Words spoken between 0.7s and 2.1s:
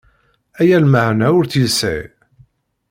lmeɛna ur tt-yesɛi.